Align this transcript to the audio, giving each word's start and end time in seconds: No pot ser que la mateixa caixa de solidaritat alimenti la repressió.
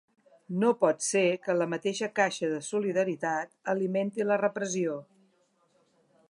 No 0.61 0.69
pot 0.83 1.03
ser 1.07 1.25
que 1.43 1.55
la 1.57 1.67
mateixa 1.73 2.09
caixa 2.21 2.49
de 2.55 2.63
solidaritat 2.69 3.53
alimenti 3.75 4.27
la 4.31 4.41
repressió. 4.45 4.99